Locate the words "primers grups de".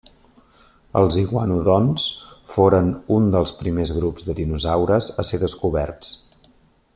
3.61-4.37